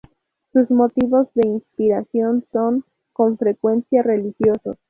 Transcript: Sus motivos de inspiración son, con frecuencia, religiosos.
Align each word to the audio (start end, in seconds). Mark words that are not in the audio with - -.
Sus 0.51 0.71
motivos 0.71 1.27
de 1.35 1.47
inspiración 1.47 2.43
son, 2.51 2.83
con 3.13 3.37
frecuencia, 3.37 4.01
religiosos. 4.01 4.77